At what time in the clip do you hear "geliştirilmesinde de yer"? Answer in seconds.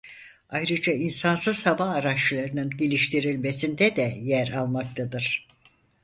2.77-4.47